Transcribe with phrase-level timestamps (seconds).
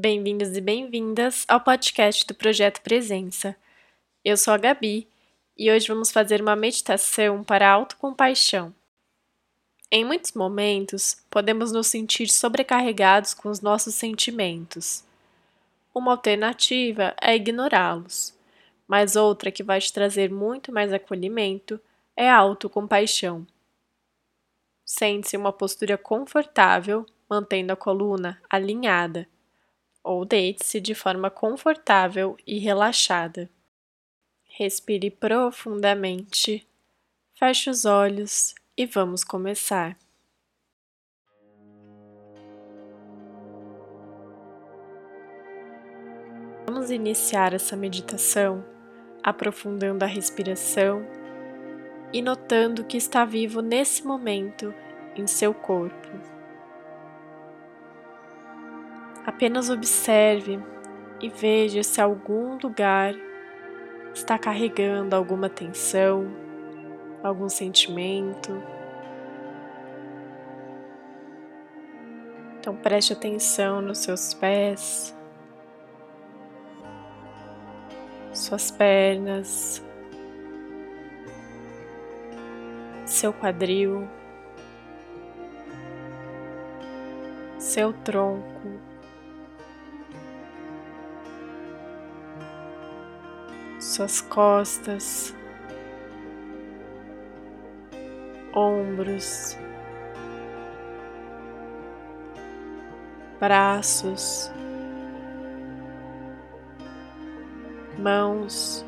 [0.00, 3.56] Bem-vindos e bem-vindas ao podcast do Projeto Presença.
[4.24, 5.08] Eu sou a Gabi
[5.56, 8.72] e hoje vamos fazer uma meditação para a autocompaixão.
[9.90, 15.02] Em muitos momentos, podemos nos sentir sobrecarregados com os nossos sentimentos.
[15.92, 18.32] Uma alternativa é ignorá-los,
[18.86, 21.80] mas outra que vai te trazer muito mais acolhimento
[22.16, 23.44] é a autocompaixão.
[24.84, 29.26] Sente-se uma postura confortável, mantendo a coluna alinhada
[30.08, 33.50] ou deite-se de forma confortável e relaxada.
[34.48, 36.66] Respire profundamente,
[37.34, 39.98] feche os olhos e vamos começar.
[46.66, 48.64] Vamos iniciar essa meditação
[49.22, 51.06] aprofundando a respiração
[52.14, 54.72] e notando que está vivo nesse momento
[55.14, 56.37] em seu corpo.
[59.26, 60.58] Apenas observe
[61.20, 63.14] e veja se algum lugar
[64.14, 66.28] está carregando alguma tensão,
[67.22, 68.62] algum sentimento.
[72.58, 75.16] Então preste atenção nos seus pés,
[78.32, 79.82] suas pernas,
[83.06, 84.06] seu quadril,
[87.58, 88.87] seu tronco.
[93.98, 95.34] Suas costas,
[98.54, 99.58] ombros,
[103.40, 104.52] braços,
[107.98, 108.86] mãos,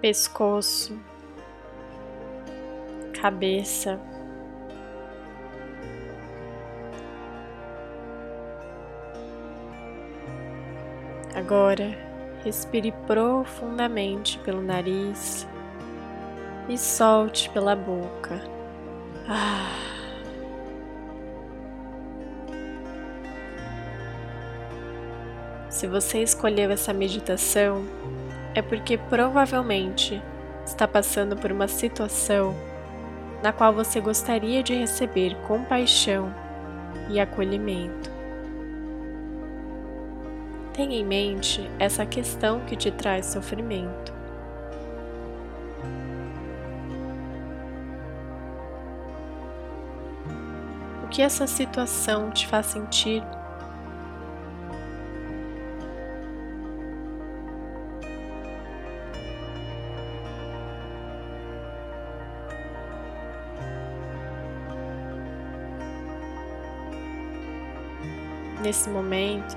[0.00, 0.98] pescoço,
[3.12, 4.00] cabeça.
[11.36, 12.07] Agora
[12.44, 15.46] Respire profundamente pelo nariz
[16.68, 18.40] e solte pela boca.
[19.28, 19.88] Ah.
[25.68, 27.84] Se você escolheu essa meditação,
[28.54, 30.20] é porque provavelmente
[30.64, 32.54] está passando por uma situação
[33.42, 36.34] na qual você gostaria de receber compaixão
[37.08, 38.17] e acolhimento.
[40.78, 44.14] Tenha em mente essa questão que te traz sofrimento.
[51.02, 53.24] O que essa situação te faz sentir?
[68.62, 69.56] Nesse momento,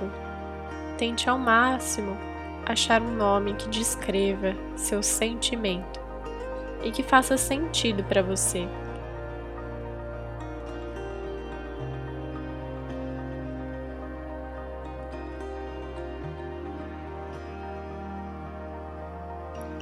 [1.02, 2.16] tente ao máximo
[2.64, 6.00] achar um nome que descreva seu sentimento
[6.84, 8.68] e que faça sentido para você.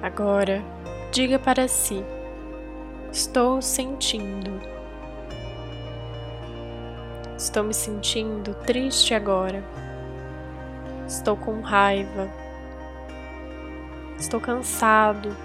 [0.01, 0.63] Agora,
[1.11, 2.01] diga para si:
[3.11, 4.57] Estou sentindo.
[7.35, 9.88] Estou me sentindo triste agora.
[11.09, 12.29] Estou com raiva.
[14.19, 15.35] Estou cansado.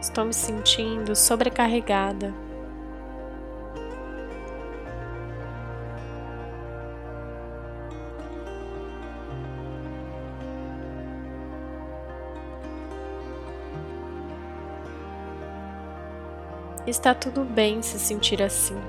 [0.00, 2.32] Estou me sentindo sobrecarregada.
[16.86, 18.80] Está tudo bem se sentir assim.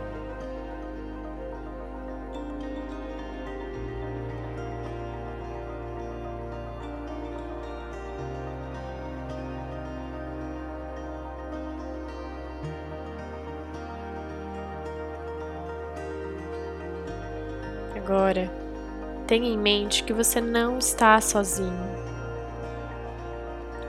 [19.27, 21.97] Tenha em mente que você não está sozinho.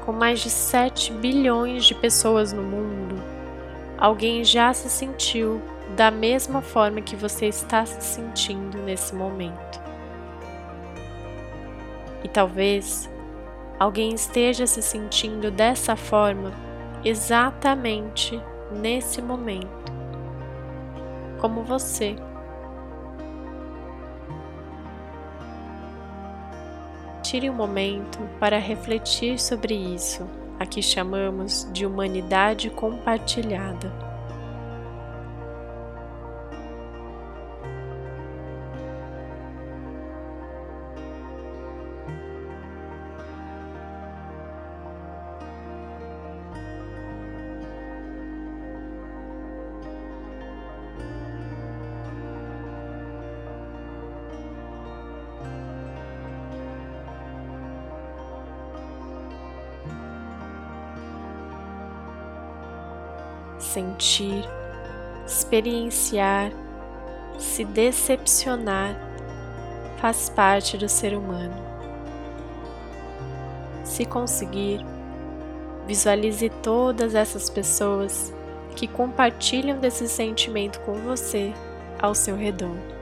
[0.04, 3.22] Com mais de 7 bilhões de pessoas no mundo,
[3.96, 5.62] alguém já se sentiu
[5.94, 9.80] da mesma forma que você está se sentindo nesse momento.
[12.24, 13.08] E talvez
[13.78, 16.52] alguém esteja se sentindo dessa forma
[17.04, 18.42] exatamente
[18.72, 19.92] nesse momento,
[21.40, 22.16] como você.
[27.28, 30.26] Tire um momento para refletir sobre isso,
[30.58, 34.07] a que chamamos de humanidade compartilhada.
[63.68, 64.44] Sentir,
[65.26, 66.50] experienciar,
[67.38, 68.96] se decepcionar
[69.98, 71.54] faz parte do ser humano.
[73.84, 74.84] Se conseguir,
[75.86, 78.32] visualize todas essas pessoas
[78.74, 81.52] que compartilham desse sentimento com você
[81.98, 82.97] ao seu redor.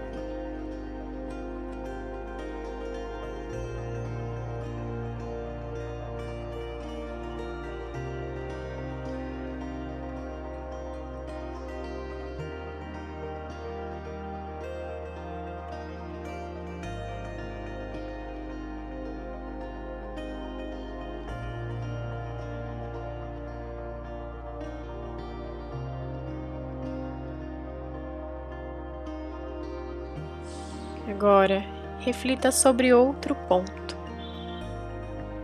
[31.09, 31.65] Agora,
[32.01, 33.97] reflita sobre outro ponto.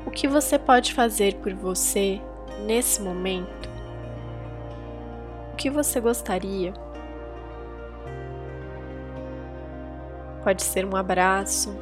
[0.04, 2.20] O que você pode fazer por você
[2.66, 3.70] nesse momento?
[5.52, 6.72] O que você gostaria?
[10.42, 11.72] Pode ser um abraço,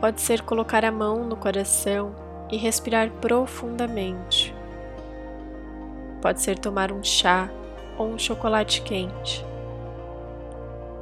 [0.00, 2.14] pode ser colocar a mão no coração
[2.48, 4.54] e respirar profundamente.
[6.22, 7.50] Pode ser tomar um chá
[7.98, 9.44] ou um chocolate quente.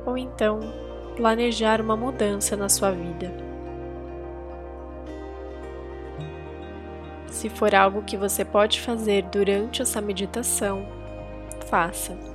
[0.06, 0.60] Ou então
[1.16, 3.32] planejar uma mudança na sua vida.
[7.28, 10.86] Se for algo que você pode fazer durante essa meditação,
[11.66, 12.31] faça.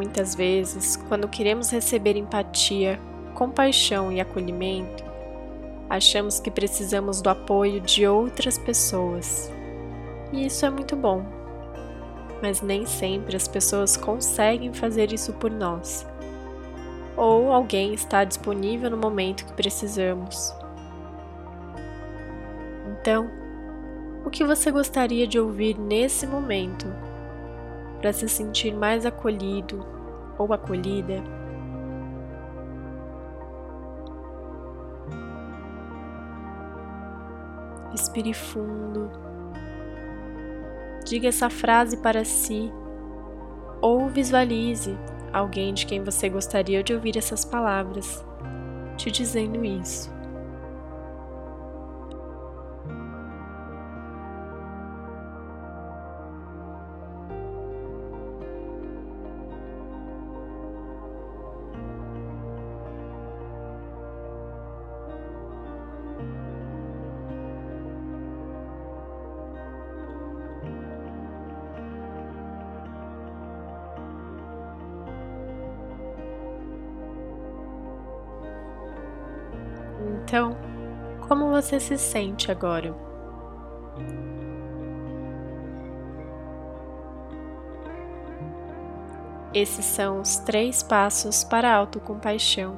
[0.00, 2.98] Muitas vezes, quando queremos receber empatia,
[3.34, 5.04] compaixão e acolhimento,
[5.90, 9.52] achamos que precisamos do apoio de outras pessoas.
[10.32, 11.22] E isso é muito bom.
[12.40, 16.06] Mas nem sempre as pessoas conseguem fazer isso por nós.
[17.14, 20.54] Ou alguém está disponível no momento que precisamos.
[22.88, 23.30] Então,
[24.24, 26.86] o que você gostaria de ouvir nesse momento
[28.00, 29.84] para se sentir mais acolhido
[30.38, 31.22] ou acolhida.
[37.90, 39.10] Respire fundo.
[41.04, 42.72] Diga essa frase para si
[43.80, 44.96] ou visualize
[45.32, 48.24] alguém de quem você gostaria de ouvir essas palavras
[48.96, 50.19] te dizendo isso.
[80.30, 80.56] Então,
[81.26, 82.94] como você se sente agora?
[89.52, 92.76] Esses são os três passos para a autocompaixão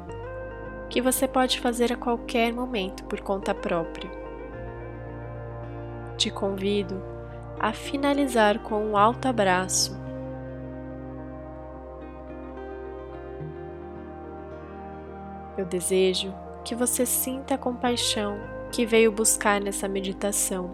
[0.89, 4.11] que você pode fazer a qualquer momento por conta própria.
[6.17, 7.03] Te convido
[7.61, 9.95] a finalizar com um alto abraço.
[15.59, 16.33] Eu desejo
[16.65, 18.39] que você sinta a compaixão
[18.71, 20.71] que veio buscar nessa meditação.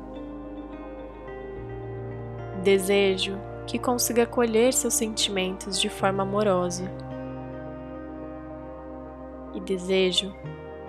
[2.62, 6.90] Desejo que consiga acolher seus sentimentos de forma amorosa.
[9.54, 10.35] E desejo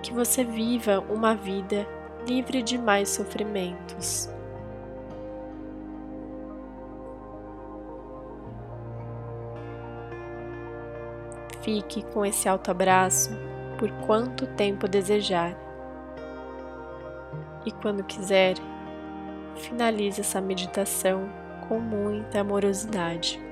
[0.02, 1.88] que você viva uma vida
[2.28, 4.30] livre de mais sofrimentos.
[11.62, 13.49] Fique com esse alto abraço
[13.80, 15.56] por quanto tempo desejar.
[17.66, 18.56] E quando quiser,
[19.56, 21.30] finalize essa meditação
[21.68, 23.49] com muita amorosidade.